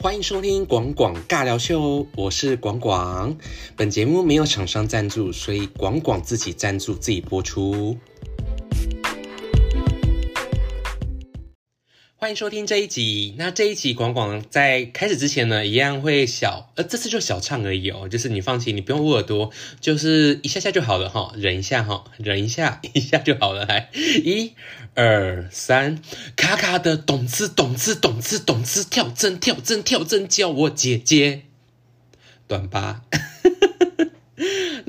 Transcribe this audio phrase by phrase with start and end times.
[0.00, 3.36] 欢迎收听广广尬聊秀，我是广广。
[3.74, 7.98] 本节目没有厂商赞助，所以广广自己赞助自己播出。
[12.28, 13.34] 欢迎收听这一集。
[13.38, 18.06] 那这一集广广在开始之前呢，一样会小，呃，这次就小唱而已哦。
[18.06, 19.50] 就是你放心，你不用捂耳朵，
[19.80, 23.64] 就是一下下就好了哈，忍一下哈，忍一下，一下就好了。
[23.64, 24.52] 来，一、
[24.94, 26.02] 二、三，
[26.36, 31.44] 卡卡的懂之懂之懂之懂之，跳针跳针跳针，叫我姐姐。
[32.46, 33.04] 短吧。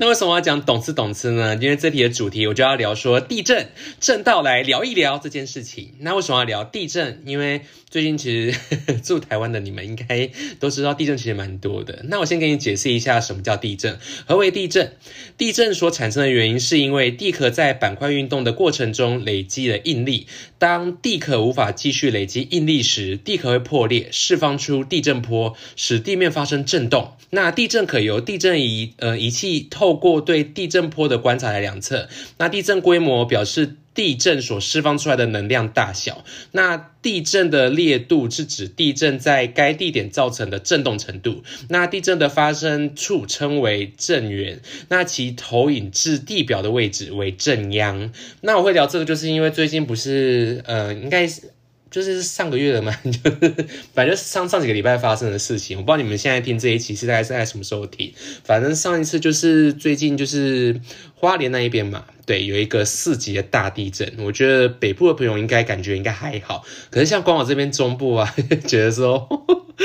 [0.00, 1.58] 那为什么要讲懂吃懂吃呢？
[1.60, 3.68] 因为这题的主题我就要聊说地震，
[4.00, 5.92] 震到来聊一聊这件事情。
[5.98, 7.22] 那为什么要聊地震？
[7.26, 8.58] 因为最近其实
[9.04, 12.00] 住台湾的你们应该都知道地震其实蛮多的。
[12.04, 14.94] 那我先给你解释一下什么叫地震，何为地震？
[15.36, 20.26] 地震所产生的原因是因为地壳在板块运动的过程中累积了应力，
[20.58, 27.12] 当地壳无法继续累积应力时，地壳会破裂，释放出地震波，使地面发生震动。
[27.30, 32.08] 那地震可由地震仪呃仪器透过对地震波的观察来量测。
[32.38, 33.76] 那地震规模表示。
[33.92, 41.42] 地震所释放出来的能量大小，那地震的烈度是指地震在该地点造成的震动程度。
[41.68, 48.12] 那地震的发生处称为震源，那其投影至地表的位置为震央。
[48.42, 51.50] 那我会聊这个，就是因为最近不是呃，应该是。
[51.90, 53.54] 就是上个月的嘛， 就是
[53.92, 58.12] 反正上上几个礼拜发生的事情，我不知道你们现在听这一期是大概是在什么时候听。
[58.44, 60.80] 反正上一次就是最近就是
[61.14, 64.14] 花莲那一边嘛，对，有一个四级的大地震。
[64.18, 68.34] 我觉得北部的朋友应该感觉应该还好，可是像光我这边中部啊，
[68.68, 69.28] 觉得说，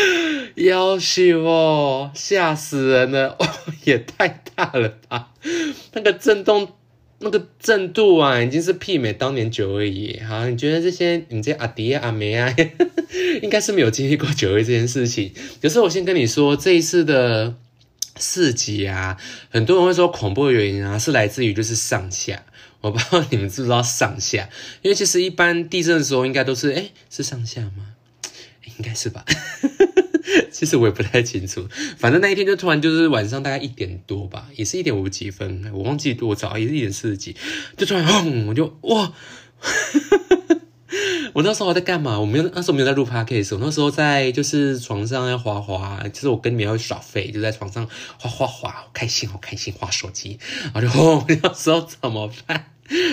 [0.55, 3.37] 要死哦，吓死人了，
[3.85, 5.31] 也太大了吧，
[5.93, 6.73] 那个震动。
[7.19, 10.19] 那个震度啊，已经是媲美当年九二一。
[10.19, 12.53] 好，你觉得这些你这阿迪啊阿梅啊，
[13.41, 15.31] 应该是没有经历过九二这件事情。
[15.61, 17.55] 可是我先跟你说，这一次的
[18.17, 19.17] 四级啊，
[19.49, 22.43] 很多人会说恐怖的原因啊，是来自于就是上下。
[22.81, 24.49] 我不知道你们知不知道上下，
[24.83, 27.93] 因为其实一般地震的时候应该都是哎是上下吗？
[28.77, 29.25] 应该是吧。
[30.51, 37.35] 其实我也不太清楚，反正那一天就突然就是晚上大概一点多吧，也是一点五几分，我忘记多早，也是一点四十几，
[37.77, 39.13] 就突然轰，我就哇！
[41.35, 42.17] 我那时候在干嘛？
[42.17, 47.85] 我没有那时候没有在录 podcast，我那时候在就是床上在滑滑，就是我跟你们要耍废，就在床上
[48.17, 50.39] 滑滑滑，好开心好开心，滑手机，
[50.73, 52.67] 然后就轰，那时候怎么办？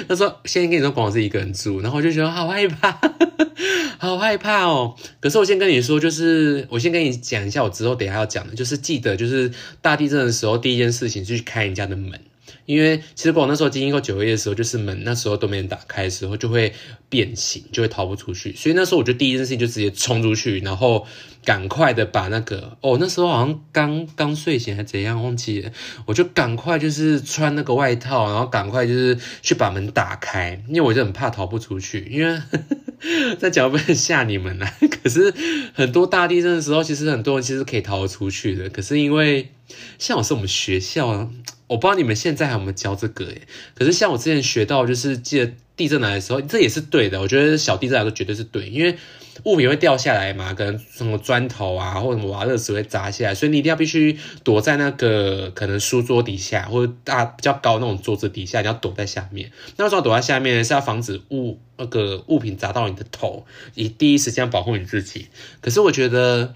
[0.08, 2.96] 他说：“现在跟你说，广是一个人住，然后我就觉得好害怕，
[3.98, 4.94] 好害怕哦。
[5.18, 9.50] 可是我先跟你说，就是我先跟你讲一下，我之后等下要讲的，就是记得，就是
[9.80, 12.20] 大地震的时候，第一件事情是去开人家的门。”
[12.66, 16.72] 因为其实我那时候经历过九月的时候，就是门那时候都没人打开的时候，就会
[17.08, 18.54] 变形，就会逃不出去。
[18.54, 21.06] 所以那时候我就第一件事情就直接冲出去，然后
[21.44, 25.72] 赶快的把那个哦，那时候好像刚刚睡醒还怎样忘记了，
[26.06, 32.40] 我就赶快就是穿那个外套，然后赶快就是去把门打开，因为我就很怕逃不出去，因为
[33.38, 34.66] 在讲不能吓你们呢。
[35.02, 35.34] 可是
[35.74, 39.50] 很多大地震的时候，其实很多人其实可以逃得出去的，可是因为
[39.98, 41.30] 像我是我们学校。
[41.68, 43.40] 我不知道你们现在还有没有教这个诶，
[43.74, 47.18] 可是像我之前学到，就是记得地震来的时候，这也是对的。
[47.18, 48.98] 我觉得小地震来说绝对是对，因为
[49.44, 59.50] 物品会掉下来嘛，可能什么砖头啊，或者什么瓦砾石会砸下来，所以你一定要必须躲在那个可能书桌底下或者大比较高那种桌子底下，你要躲在下面。
[59.76, 60.64] 那为什么躲在下面？
[60.64, 63.44] 是要防止物那个物品砸到你的头，
[63.74, 65.28] 以第一时间保护你自己。
[65.60, 66.54] 可是我觉得。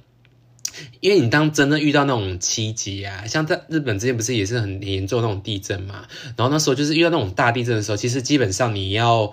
[1.00, 6.06] 因为你当真的遇到那种七级啊，像在日本之前不是也是很严重那种地震嘛，
[6.36, 9.32] 然后那时候就是遇到那种大地震的时候，其实基本上你要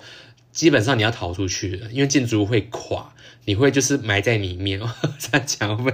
[0.54, 3.12] 基本上你要逃出去的，因为建筑物会垮，
[3.44, 4.80] 你会就是埋在里面。
[5.18, 5.92] 这样讲会，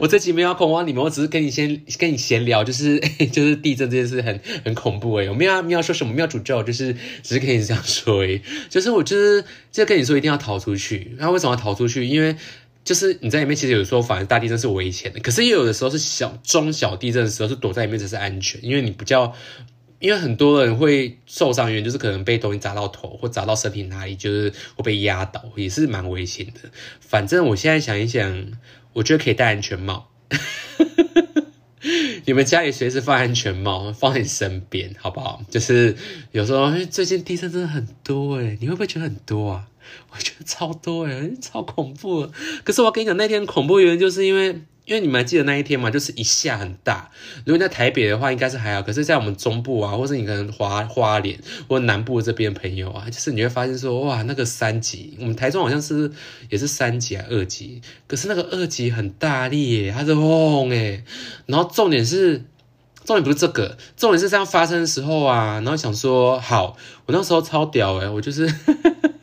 [0.00, 2.98] 我这集没有恐慌你们，我只是跟你先跟你闲聊，就是
[3.30, 6.14] 就是地震这件事很很恐怖诶，我们要要说什么？
[6.18, 11.14] 要诅咒，就是只是跟你这样说诶，就是我就是就跟你说一定要逃出去。
[11.18, 12.06] 那为什么要逃出去？
[12.06, 12.34] 因为
[12.84, 19.32] 就是你在里面，其实有时候反而大地震是危险的，可是也有的时候是小中小地震的时候是躲在里面才是安全，因为你比较，
[20.02, 26.68] 因为很多人会受伤，原因就是可能被东西砸到头或砸到身体哪里，就是会被压倒，也是蛮危险的。
[26.98, 28.48] 反正我现在想一想，
[28.94, 30.10] 我觉得可以戴安全帽，
[32.26, 35.44] 你们家里随时放安全帽放在你身边，好不好？
[35.48, 35.96] 就是
[36.32, 39.68] 有时候最近地震真的很多诶你会不会觉得很多啊？
[40.10, 42.28] 我觉得超多哎，超恐怖。
[42.64, 44.62] 可是我跟你讲，那天恐怖原因就是因为，
[44.92, 47.10] 因为你们还记得那一天嘛，就是一下很大。
[47.46, 56.12] 如果在台北的话，应该是还好，可是在我们中部啊，或是你可能花花莲或南部这边朋友啊，就是你会发现说，哇，那个三级，我们台中好像是
[56.50, 61.02] 也是三级啊，二级，可是那个二级很大力耶，它是轰诶，
[61.46, 62.44] 然后重点是。
[63.04, 68.46] 重点不是这个，重点是这样发生的时候啊，然后想说好，我那时候超屌诶，我就是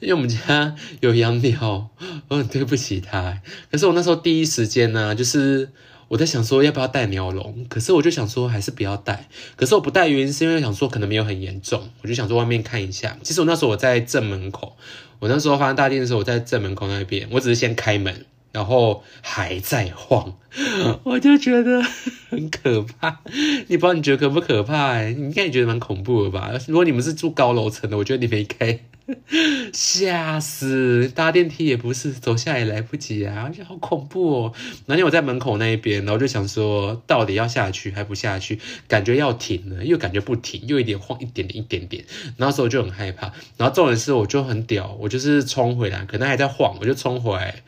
[0.00, 1.88] 因为我们家有养鸟，
[2.28, 3.40] 我很对不起它。
[3.70, 5.70] 可是我那时候第一时间呢，就是
[6.08, 9.28] 我在想说要不要带鸟笼，可是我就想说还是不要带。
[9.56, 13.16] 可是我不带原因是因为想说可能没有很严重，我就想说外面看一下。
[13.22, 14.76] 其实我那时候我在正门口，
[15.18, 18.24] 我那时候发生大电的时候我在正门口那边，我只是先开门。
[18.52, 20.34] 然后还在晃，
[21.04, 21.80] 我就觉得
[22.28, 23.20] 很可怕。
[23.68, 24.88] 你不知道你觉得可不可怕？
[24.88, 26.50] 哎，你应该也觉得蛮恐怖的吧？
[26.66, 28.76] 如果你们是住高楼层的，我觉得你们应该
[29.72, 33.44] 吓死，搭电梯也不是，走下也来不及啊！
[33.46, 34.52] 而且好恐怖哦。
[34.86, 38.58] 那天我在门口那一边，然后就想说，到底要下去还不下去？
[38.88, 42.04] 感觉要停了，又感觉不停，又一点晃，一点点，一点点。
[42.36, 43.32] 那时候就很害怕。
[43.56, 47.62] 然后重点是，我就很屌，我就是冲回来，可能还在晃，我就冲回来。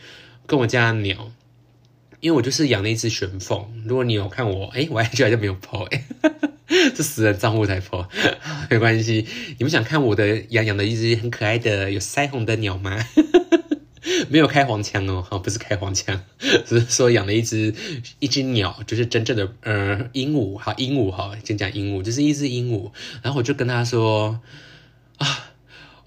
[0.47, 1.31] 跟我家鸟，
[2.21, 3.65] 因为我就是养了一只玄凤。
[3.87, 6.05] 如果你有看我，哎，我还觉得没有剖，哎，
[6.95, 8.09] 这死人账户才破，
[8.71, 9.27] 没关系。
[9.59, 12.99] 你们想看我的养养的一只很可爱的有腮红的鸟吗？
[14.29, 16.21] 没有开黄腔哦，哈，不是开黄腔，
[16.67, 17.75] 只是说养了一只
[18.19, 22.91] 一只鸟，就是真正的呃鹦鹉，好鹦鹉哈，先讲鹦鹉，就是一只鹦鹉。
[23.23, 24.41] 然后我就跟他说
[25.19, 25.52] 啊，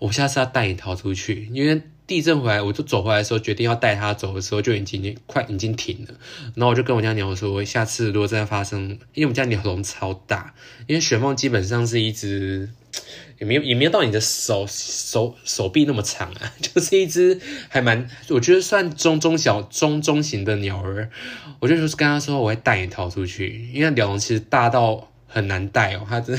[0.06, 1.81] 我下次要带你逃出去，因为。
[2.07, 6.13] 地震回来，我就走回来的时候，决定要带它走的时候，就已经快已经停了。
[6.54, 10.54] 然后我就跟我家鸟说，下次如果真的发生，因为我们家鸟笼超大，
[10.86, 12.69] 因为雪凤基本上是一只，
[13.40, 21.10] 也没有也没有到你的手手手臂那么长啊， 就是一只还蛮，我觉得算中中小中中型的鸟儿。
[21.60, 26.38] 我就说跟他说，我会带你逃出去，因为鸟笼其实大到很难带哦，它真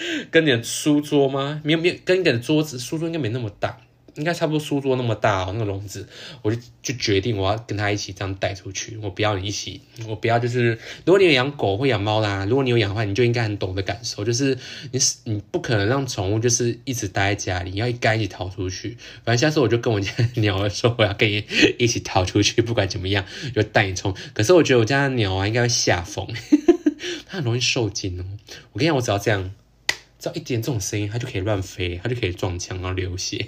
[0.30, 1.60] 跟你的书桌吗？
[1.64, 3.78] 没有没有，跟你的桌子书桌应该没那么大。
[4.16, 6.08] 应该差不多书桌那么大哦，那个笼子，
[6.42, 8.98] 我就就决定我要跟他一起这样带出去。
[9.00, 10.70] 我不要你一起，我不要就是，
[11.04, 14.58] 如果你有养狗或养猫啦，如果你有养的话，你就应该很懂得感受，就是
[14.90, 18.96] 你你不可能让宠物就是一直待在家里，要一该一起逃出去。
[19.24, 21.44] 反正下次我就跟我家鸟儿说，我要跟你
[21.78, 23.24] 一起逃出去， 不管怎么样
[23.54, 24.12] 就带你冲。
[24.34, 26.26] 可是我觉得我家的鸟啊应该会吓疯，
[27.26, 28.24] 它很容易受惊哦。
[28.72, 29.52] 我跟你讲，我只要这样，
[30.18, 33.46] 只要一点这种声音，它就可以乱飞，它就可以撞墙然后流血。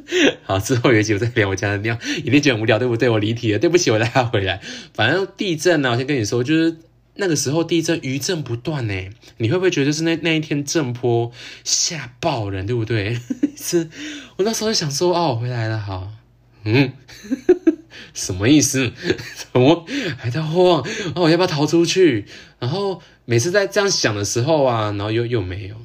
[0.42, 3.08] 好，之后有一集我再聊我家的尿，一定觉得很无聊，对不对？
[3.08, 4.60] 我离题了，对不起，我拉回来。
[4.92, 6.76] 反正地震呢，我先跟你说，就是
[7.14, 8.94] 那个时候地震余震不断呢，
[9.38, 11.30] 你会不会觉得是那那一天震波
[11.64, 13.18] 吓爆人，对不对？
[13.56, 13.88] 是，
[14.36, 16.10] 我那时候就想说，哦，回来了，好，
[16.64, 16.92] 嗯，
[18.12, 18.92] 什么意思？
[19.52, 19.86] 怎么
[20.18, 20.82] 还在晃？
[21.14, 22.26] 哦，我要不要逃出去？
[22.58, 25.76] 然后每次在这样想的时候啊，然后又又没有，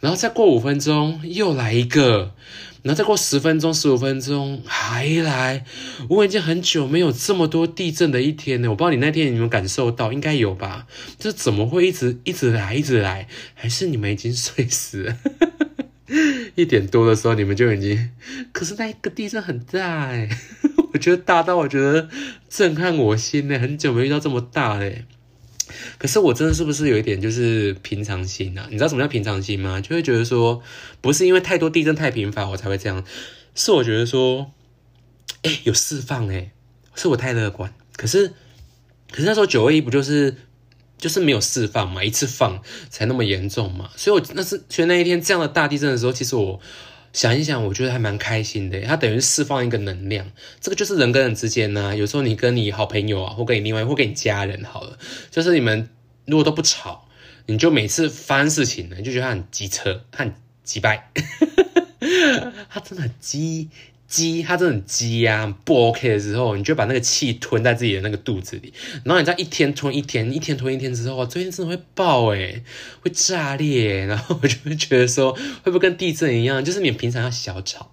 [0.00, 2.34] 然后再过五分钟又来一个。
[2.80, 5.64] 然后再过十分钟、十五分钟还来，
[6.08, 8.70] 我已经很久没有这么多地震的一天了。
[8.70, 10.86] 我不知道你那天你们感受到，应该有吧？
[11.18, 13.26] 这怎么会一直一直来、一直来？
[13.54, 15.16] 还是你们已经睡死了？
[16.54, 18.10] 一点多的时候你们就已经……
[18.52, 20.28] 可是那一个地震很大哎，
[20.94, 22.08] 我觉得大到我觉得
[22.48, 23.58] 震撼我心呢。
[23.58, 25.04] 很久没遇到这么大嘞。
[25.98, 28.68] 可是我真的是不是有一点就是平常心啊？
[28.70, 29.80] 你知道什么叫平常心吗？
[29.80, 30.62] 就会觉得说，
[31.00, 33.04] 不是因为太多地震太频繁我才会这样，
[33.54, 34.52] 是我觉得说，
[35.42, 36.52] 哎，有释放哎，
[36.94, 37.74] 是我太乐观。
[37.96, 38.28] 可是，
[39.10, 40.36] 可是那时候九二一不就是
[40.96, 43.90] 就是没有释放嘛，一次放才那么严重嘛。
[43.96, 46.60] 所以我那是所以那一天这样的大地震的时候，其实我。
[47.12, 48.80] 想一想，我觉得还蛮开心的。
[48.82, 51.96] 它等于释放一个能量，这个就是人跟人之间呢。
[51.96, 54.98] 有时候你跟你好朋友啊，或跟你另外或跟你家人好了，
[55.30, 55.88] 就是你们
[56.26, 57.08] 如果都不吵，
[57.46, 61.10] 你就每次发生事情呢，就觉得他很机车，他很鸡掰，
[62.68, 63.70] 他真的很机。
[64.08, 68.72] 鸡，它真的很鸡呀，不 OK 的时候，你就把那个气吞在自己的那个肚子里，
[69.04, 72.64] 然后你在一天吞一天，一天吞一天之后，最近真的会爆诶，
[73.02, 77.92] 会炸裂，然后我就会觉得说，会不会跟地震一样，就是你平常要小吵，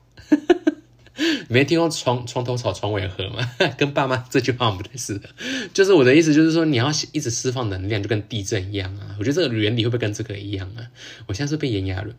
[1.50, 3.52] 没听过床床头吵床尾和吗？
[3.78, 5.30] 跟爸妈这句话不太似的，
[5.74, 10.88] 就是我的意思就是说，你要一直释放能量，就跟地震一样啊，我觉得这个原理会不会跟这个一样啊？
[11.28, 12.14] 我现在是被炎亚纶。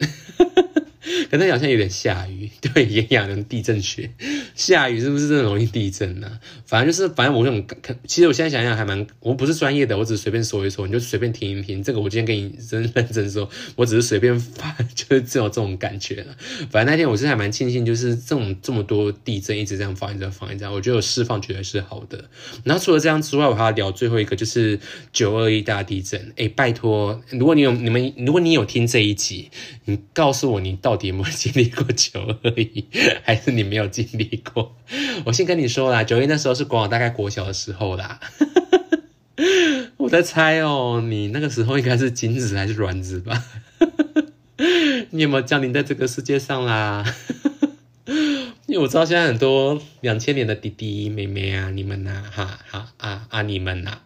[1.30, 4.10] 可能好像有点下雨， 对，炎亚纶地震学，
[4.54, 6.40] 下雨是不是真的容易地震呢？
[6.66, 7.64] 反正就是，反正我很，
[8.06, 11.82] 其实我现在想想还蛮，我不是专业的，我只是随便说一说，你就随便听一听。
[11.82, 16.36] 这个我今天跟你真认真说，我只是随便发，就是只有这种感觉了。
[16.70, 22.24] 反正那天我是还蛮庆幸，就是这种这么多地震一直这样放一直放一直，我觉得有释放绝对是好的。
[22.64, 24.80] 然后除了这样之外，我还要聊最后一个，就是
[25.12, 26.32] 九二一大地震。
[26.36, 29.50] 哎，拜托，如果你有你们，如果你有听这一集，
[29.84, 30.95] 你告诉我你到。
[31.02, 32.84] 有没有经历过九二一，
[33.24, 34.76] 还是你没有经历过？
[35.24, 38.20] 我先跟你说啦，九一那时候是国大概国小的时候啦。
[39.98, 43.44] 我在猜哦，你那个时候应该是精子还是卵子吧？
[45.10, 47.04] 你有没有降临在这个世界上啦？
[48.66, 53.98] 因为我知道现在很多两千年的弟弟妹妹啊，你们呐，哈哈啊啊，你们呐。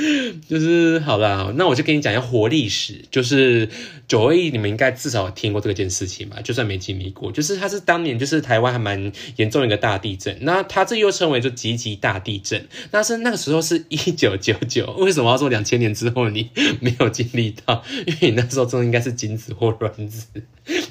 [0.48, 3.04] 就是好了，那我就跟你讲一下活历史。
[3.10, 3.68] 就是
[4.08, 6.40] 九二一，你们应该至少听过这件事情吧？
[6.42, 10.38] 就算没经历过，就是它是当年就是台湾还蛮严重一个大地震。
[10.42, 12.66] 那它这又称为就极级大地震。
[12.90, 17.84] 那是那个时候是 一九九九，为什么要说两千年之后你没有经历到？
[18.06, 20.26] 因为你那时候真的应该是精子或卵子，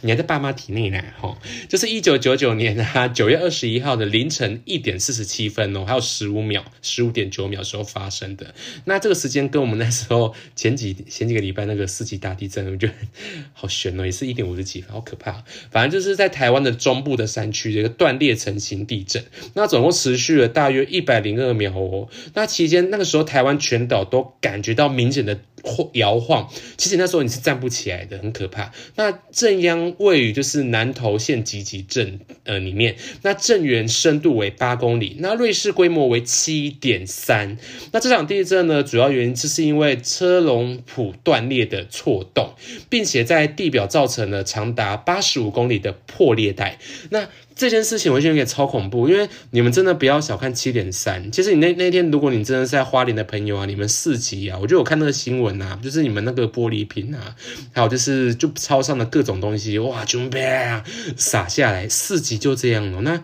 [0.01, 1.01] 你还在爸妈体内呢。
[1.19, 1.37] 吼，
[1.67, 8.53] 就是一九九九年啊九月二十一号的凌晨一点四十七分哦，还有十五秒，十五点九秒时候发生的。
[8.85, 12.93] 那这个时间跟我们那时候前几 前几个礼拜那个四级大地震，我觉得
[13.53, 15.43] 好悬哦，也是一点五十几分，好可怕。
[15.71, 19.23] 反正就是在台湾的中部的山区，这个断裂成型地震，
[19.55, 22.07] 那总共持续了大约一百零二秒哦。
[22.33, 25.37] 那期间那个时候台湾全岛都感觉到明显的。
[25.63, 28.71] 晃摇晃，其实那时候你是站不起来的，很可怕。
[28.95, 37.57] 那震央位于就是南投县集集镇呃里面，那震源深度为八公里，那瑞士规模为七点三。
[37.91, 42.53] 那这场地震呢，主要原因就是因为车龙浦断裂的错动，
[42.89, 46.79] 并且在地表造成了长达八十五公里的破裂带。
[47.09, 47.27] 那
[47.59, 51.29] 这件事情我觉得也超恐怖，因为你们真的不要小看七点三。
[51.29, 57.35] 其实你那那天，如果你真的是在花莲的朋友啊，你们四级啊，我觉得我看那个新闻啊，就是你们那个玻璃瓶啊，
[57.73, 60.81] 还有就是就超上的各种东西，哇，就啪
[61.17, 63.01] 洒下来，四级就这样了。
[63.01, 63.21] 那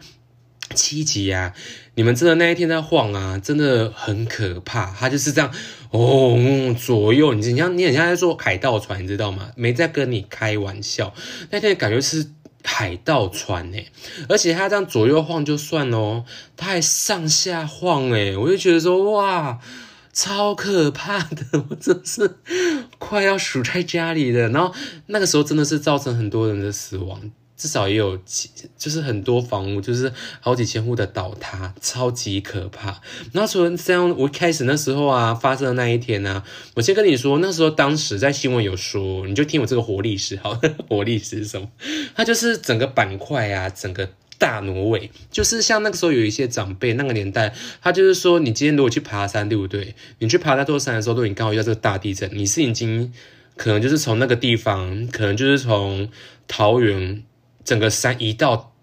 [0.73, 1.53] 七级啊，
[1.93, 4.93] 你们真的那一天在晃啊，真的很可怕。
[4.99, 5.49] 它就是这样
[5.91, 9.51] 哦，左右，你你像你很像在坐海盗船，你知道吗？
[9.55, 11.13] 没在跟你开玩笑。
[11.51, 12.31] 那天感觉是。
[12.65, 13.87] 海盗船诶，
[14.27, 16.25] 而且它这样左右晃就算哦，
[16.57, 19.59] 它还上下晃诶，我就觉得说哇，
[20.11, 22.37] 超可怕的，我真是
[22.97, 24.49] 快要数在家里了。
[24.49, 24.73] 然后
[25.07, 27.31] 那个时候真的是造成很多人的死亡。
[27.57, 33.01] 至少也有几，就是很多房屋，就是好几千户的倒塌，超级可怕。
[33.31, 36.43] 然后除了这样，我开始那时候啊，发生的那一天呢，
[36.75, 40.59] 我先跟你说，那时候当时在新闻有说，你就听我这个活历史，好，
[40.89, 41.69] 活历史是什么？
[42.13, 49.95] 它就是整个板块啊，整个大挪位，就是像那个时候有一些长辈，那个年代，他就是说，你今天如果去爬山，对不对？
[50.19, 53.13] 你去爬那座山的时候，如果你刚好遇到这个大地震，你是已经
[53.55, 56.09] 可能就是从那个地方，可能就是从
[56.49, 57.23] 桃园。
[57.65, 58.73] 整个山移到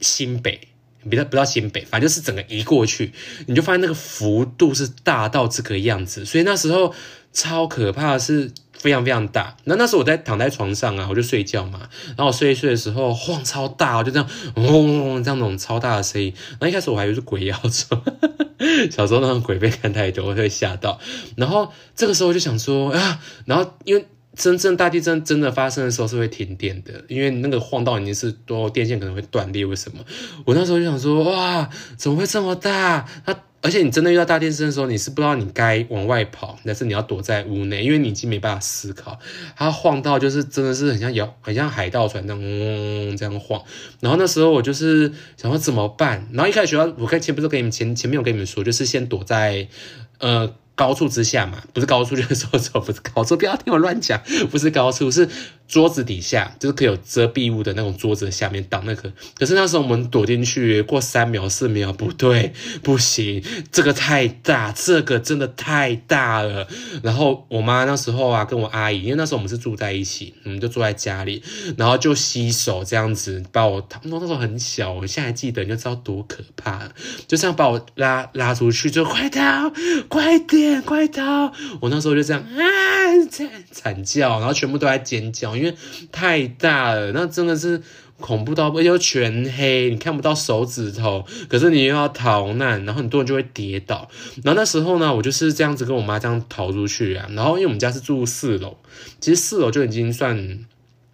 [0.00, 0.68] 新北，
[1.10, 3.12] 不到不到新北，反正就是整个移过去，
[3.46, 6.94] 你就发现那个幅度是大到这个样子，所以那时候
[7.32, 9.56] 超可怕，是非常非常大。
[9.64, 16.32] 那那时候我在躺在床上啊，我就睡觉嘛，然后我睡一睡的时候晃超大，就这样嗡嗡这样那种超大的声音。
[16.60, 18.02] 那一开始我还以为是鬼要走，
[18.90, 21.00] 小时候那种鬼被看太多会吓到。
[21.36, 24.06] 然后这个时候我就想说啊，然后因为。
[24.40, 29.66] 真正大地震真的发生的时候是会停电的，因为那个晃到已经是多电线可能会断裂。
[29.66, 30.02] 为什么？
[30.46, 31.68] 我那时候就想说，哇，
[31.98, 33.06] 怎么会这么大？
[33.26, 39.18] 它而且你真的遇到大地震的时候，你是不知道你该往外跑，但是你要躲在屋内，因为你已经没办法思考。
[39.54, 43.62] 它晃到就是真的是很像摇，很像海盗船那样，这样晃。
[44.00, 46.26] 然后那时候我就是想说怎么办？
[46.32, 49.68] 然后一开始学校，我看前不是跟你们前前面有跟你们说，就是先躲在
[50.18, 50.54] 呃。
[50.80, 54.18] 高处之下嘛，不是高处就是说说不是高处，不要听我乱讲，
[54.50, 55.28] 不是高处是
[55.70, 59.12] 桌子底下，就是可以有遮蔽物的那种桌子下面挡那个。
[59.38, 66.66] 可是那时候我们躲进去过三秒四秒，不对， 不行，这个太大，这个真的太大了。
[67.02, 71.40] 然后我妈那时候啊，跟我阿姨，因为那时候我们是住在一起，我们就住在家里，
[71.76, 76.90] 然后就洗手这样子把我，他那时候很小，我现在记得你就知道多可怕，
[77.28, 79.72] 就这样把我拉拉出去，就快逃，
[80.08, 80.80] 快点。
[80.80, 81.52] 快逃！
[81.80, 82.64] 我那时候就这样啊
[83.30, 85.74] 惨惨叫，然后全部都在尖叫，因为
[86.10, 87.82] 太大了，那真的是
[88.18, 94.08] 恐怖到而且全黑，你看不到手指头，可是你又要逃难，然后很多人就会跌倒。
[94.42, 97.28] 然后那时候呢，我就是这样子跟我妈这样逃出去啊。
[97.32, 98.76] 然后因为我们家是住四楼，
[99.20, 100.58] 其实四楼就已经算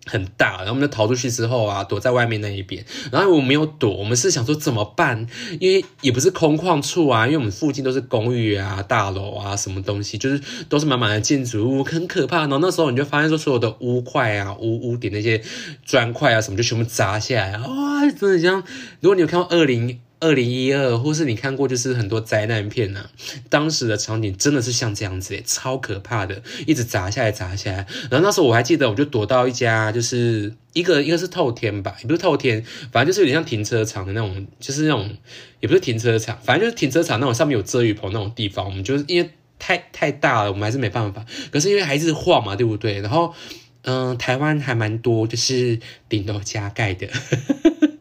[0.07, 2.85] 很大，然后我们就逃出去之后啊，躲在外面那一边。
[3.11, 5.27] 然后我没有躲，我们是想说怎么办？
[5.61, 12.39] 因为也不是空旷处啊，因为我们附近都是公寓啊、大楼啊，什么东西，就是都是满满的建筑物，很可怕。
[12.41, 15.43] 然后那时候你就发现说，所有的屋块啊、屋屋顶那些
[15.85, 18.63] 砖块啊什么，就全部砸下来，哇，真的像
[19.01, 20.01] 如果你有看到二零。
[20.27, 23.09] 二零一二，或是你看过就是很多灾难片呐，
[23.49, 27.87] 当时的场景真的是像这样子诶，超可怕的，一直砸下来砸下来。
[28.11, 35.17] 然后那时候我还记得，我就躲到一家，就是一个一个是透天吧，也不是透天，反正就是有点像停车场的那种，就是那种
[35.61, 38.67] 也不是停车场，反正就是停车场那种上面有遮雨棚那种地方。
[38.67, 39.31] 我们就是因为
[39.61, 41.25] 太太大了，我们还是没办法。
[41.53, 43.01] 可是因为还是晃嘛，对不对？
[43.01, 43.33] 然后
[43.83, 45.79] 嗯，台湾还蛮多就是
[46.09, 47.07] 顶楼加盖的。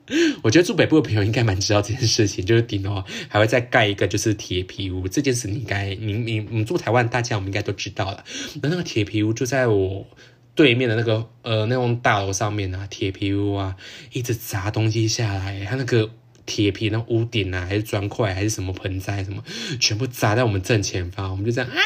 [0.43, 8.23] 我觉得住北部的朋友应该蛮知道这件事情， 就是顶楼还会再盖一个就是铁皮屋，这件事你应该你你你住台湾大家我们应该都知道了。
[8.61, 10.05] 那那个铁皮屋就在我
[10.53, 13.75] 对面的那个呃那栋大楼上面啊，铁皮屋啊
[14.13, 16.11] 一直砸东西下来，它那个
[16.45, 19.43] 铁皮那屋顶啊还是砖块还是什么盆栽什么，
[19.79, 21.79] 全部砸在我们正前方，我们就这样啊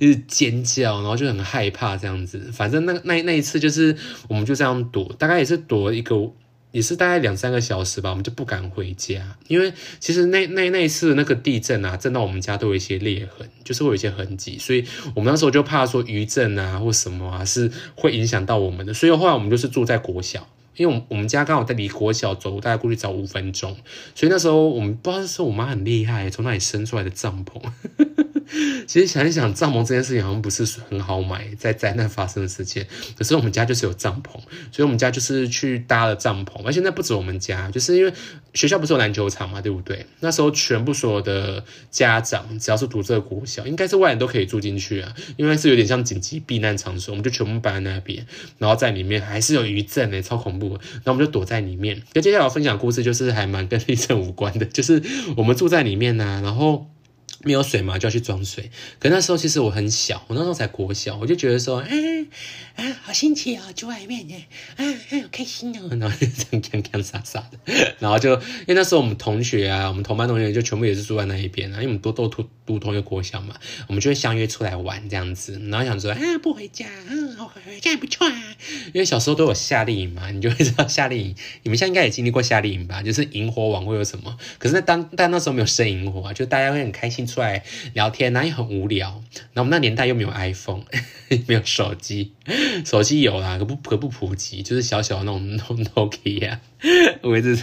[0.00, 2.50] 一直尖叫，然后就很害怕这样子。
[2.50, 3.94] 反正那那那一次就是
[4.28, 6.32] 我们就这样躲，大概也是躲一个。
[6.72, 14.84] 也是大概两三个小时吧，我们就不敢回家，因为其实那那那一次那个地震啊，震到我们家都有一些裂痕，就是会有一些痕迹，所以
[15.14, 23.76] 我们那时候就怕说余震啊或什么啊是会影响到我们的，所以后来我们就是住在国小，因为我我们家刚好在离国小走大概过去走五分钟，
[24.14, 27.60] 所以那时候我们不知道是我妈很厉害，从那里生出来的帐篷。
[28.86, 32.86] 其实想一想，帐篷这件事情好像不是很好买，在灾难发生的时间。
[33.16, 34.32] 可是我们家就是有帐篷，
[34.72, 36.62] 所以我们家就是去搭了帐篷。
[36.64, 38.12] 而且那不止我们家，就是因为
[38.54, 40.06] 学校不是有篮球场嘛，对不对？
[40.20, 48.26] 那时候全部所有的家长，只要是读这个国小，应该是外人都可以住进去啊，因为是有点像紧急避难场所，我们就全部搬在那边，
[48.58, 50.78] 然后在里面还是有余震呢，超恐怖。
[51.04, 52.02] 那我们就躲在里面。
[52.14, 55.02] 那接下来分享故事就是还蛮跟 地震无关的，就是
[55.36, 56.90] 我们住在里面呢，然后。
[57.42, 58.70] 没有水嘛，就要去装水。
[58.98, 61.88] 可那时候其实我很小，我那时候才国小，我就觉得说，啊
[62.76, 67.94] 啊，好新奇哦，住外面哎，哎哎，好开心哦， 然后就这样看看傻傻的。
[67.98, 73.54] 然后就因为那时候我们同学啊，我们同班同学就全部也是住在那一边啊，因为我们都都读读同一个国小嘛，
[73.88, 75.60] 我们就会相约出来玩这样子。
[75.70, 78.42] 然后想说，啊，不回家，嗯，回家也不错啊。
[78.92, 83.02] 因为小时候都有夏令营嘛，你就会知道夏令营，你们现在应该也经历过夏令营吧？
[83.02, 84.36] 就是萤火晚会有什么？
[84.58, 87.26] 可是那当但那时候没有生萤火啊，就大家会很开心。
[87.30, 87.62] 出来
[87.94, 89.22] 聊天，那也很无聊。
[89.52, 90.82] 然后我们那年代又没有 iPhone，
[91.46, 92.32] 没有手机，
[92.84, 95.56] 手机有啦，可不可不普及，就是小小的那种
[95.94, 96.58] Nokia，
[97.22, 97.58] 我一直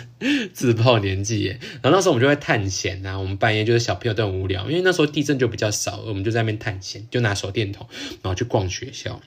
[0.54, 1.60] 自爆年纪耶。
[1.82, 7.88] 然后那时候我们就会探险啊，我们半夜就是小朋友都很无聊，因为那时候地震就比较少，我们就在那边探险，就拿手电筒，
[8.22, 9.22] 然后去逛学校。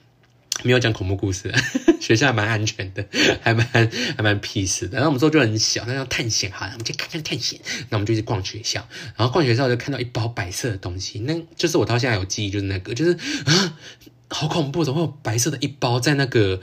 [0.63, 1.53] 没有讲恐怖故事，
[1.99, 3.05] 学校还蛮安全的，
[3.41, 4.97] 还蛮还蛮 peace 的。
[4.97, 7.59] 然后我们之后就很小，那要探险哈，我们就看看探险。
[7.89, 13.11] 那我们就去逛学校，然后逛学校就看到一包白色的东西，那就是我到现在有记忆，就是那个，就是
[13.45, 13.77] 啊，
[14.29, 16.61] 好恐怖，怎么会有白色的一包在那个。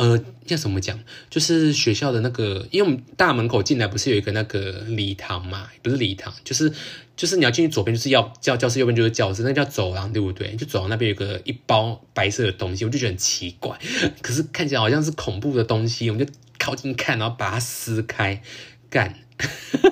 [0.00, 0.98] 呃，要怎么讲？
[1.28, 5.68] 就是学校的那个，因为我们大门口进来不是有一个那个礼堂嘛？
[5.82, 6.72] 不是礼堂，就是
[7.18, 10.56] 就是你要进去左边就是要教教室，右边就是教室，那叫走廊，对不对？
[10.56, 13.78] 就走廊那边有个一包白色的东西，我就觉得很奇怪，
[14.22, 18.42] 可是看起来好像是恐怖的东西，我们就靠近看，然后把它撕开，
[18.88, 19.16] 干，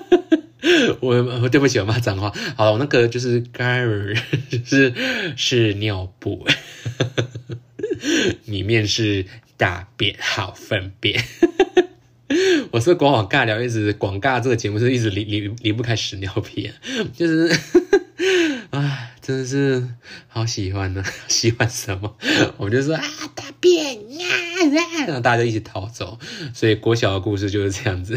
[1.01, 2.33] 我我对不起，我骂脏话。
[2.57, 4.15] 好了，我那个就是 g a r
[4.65, 4.95] 是
[5.37, 6.47] 是尿布，
[8.47, 9.27] 里面是。
[9.59, 11.21] 大便好粪便，
[12.71, 16.73] 我是广广尬聊，一直广尬这个节目是一直离离离不开屎尿片，
[17.13, 17.49] 就是，
[18.71, 19.89] 啊，真的是
[20.29, 22.17] 好喜欢呢， 喜欢什么？
[22.59, 23.03] 我就说啊，
[23.35, 24.27] 大便呀，
[25.09, 26.21] 然后大家一起逃走，
[26.55, 28.15] 所以国小的故事就是这样子。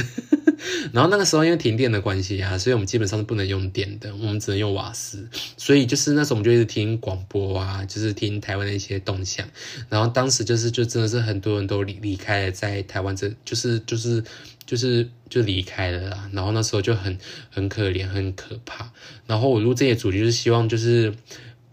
[0.94, 5.28] 然后那个时候因为停电的关系啊，所以我们基本上是不能用电的，我们只能用瓦斯。
[5.58, 9.48] 所以就是那时候我们就一直听广播啊，就是听台湾的一些动向。
[9.90, 14.24] 然后当时就是就真的是很多人都离离开了，在台湾这就是就是
[14.66, 16.30] 就是就离开了啦。
[16.34, 17.18] 然后那时候就很
[17.50, 18.92] 很可怜，很可怕。
[19.28, 21.14] 然后我录这些主题就是希望就是。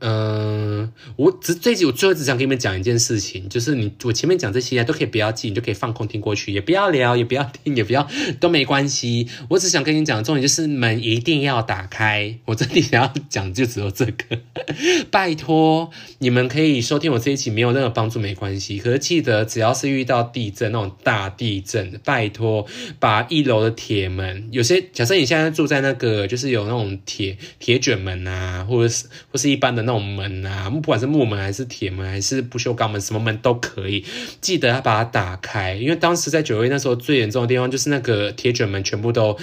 [0.01, 8.07] 嗯，我只这集我最后只想跟你们讲一件事情，就是你我前面讲这些都可以不要记，你就可以放空听过去，也不要聊，也不要听，也不要
[8.39, 9.27] 都没关系。
[9.49, 12.39] 我只想跟你讲，重点就是门一定要打开。
[12.45, 14.39] 我这里想要讲就只有这个，
[15.11, 22.65] 拜托你们可以收听我这一期没有任何帮助没关系，可是记得只要是遇到地震那种大地震，拜托
[23.01, 29.88] 把一楼的铁门，有些假设你现在住在那个就是有那种铁铁卷门啊，或者是或是一般的。
[29.89, 34.05] 那种门啊，不管是木门还是铁门还是不锈钢门，什么门都可以，
[34.41, 39.37] 记得要把它打开，因为当时在九月那时候最严重的地方就是那个铁卷门全部都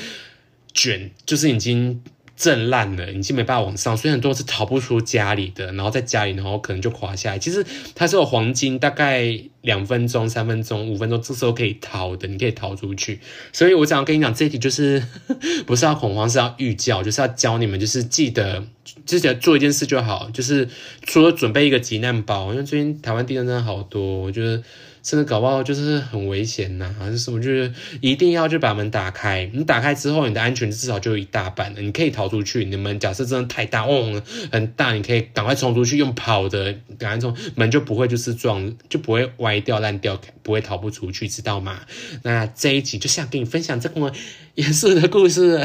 [0.74, 2.02] 卷，就是已经。
[2.36, 7.40] 震烂了，已经没办法往上，所以很多是逃不出家里的，然后在家里，然后可能就垮下来。
[7.40, 13.20] 其实它是有黄金，大概两分钟、三分钟、五分钟，这时候可以逃的，你可以逃出去。
[13.54, 15.02] 所以我想要跟你讲，这一题就是
[15.66, 18.64] 不是要恐慌，是要预教，就是要教你们，就是记得，
[19.06, 20.68] 记得做一件事就好，就是
[21.04, 24.62] 除了准备一个急难包，因为最近台湾地震真的好多，我觉得。
[25.06, 27.40] 真的搞不好就是很危险呐，还是什么？
[27.40, 29.48] 就是一定要就把门打开。
[29.54, 31.80] 你打开之后，你的安全至少就有一大半了。
[31.80, 32.66] 你可以逃出去。
[32.66, 34.20] 你们假设真的太大，哦，
[34.52, 41.82] 很大，你可以赶快冲出去，用跑的，赶快冲门就不会就是撞，就不会歪掉烂掉，不会逃不出去，知道吗？
[42.24, 44.12] 那这一集就想跟你分享这么
[44.56, 45.64] 严肃的故事。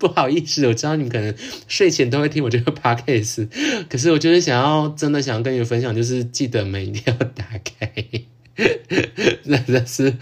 [0.00, 1.32] 不好意思，我知道你可能
[1.68, 3.48] 睡前都会听我这个 podcast，
[3.88, 7.92] 可是我就是想要真的想跟你分享，就是记得门一定要打开。
[9.44, 10.14] 真的是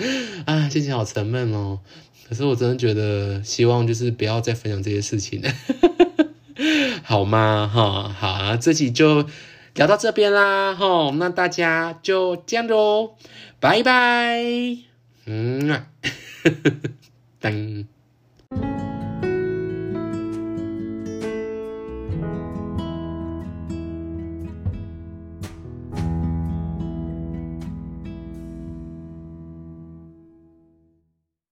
[0.46, 1.80] 啊，心情好沉闷哦。
[2.28, 5.52] 可是我真的觉得，希望就是不要再分享这些事情了，
[7.02, 7.70] 好吗？
[7.72, 9.26] 哈，好啊，这集就
[9.74, 13.16] 聊到这边啦，哈，那大家就这样喽，
[13.58, 14.42] 拜拜。
[15.26, 15.84] 嗯，
[17.42, 17.86] 噔。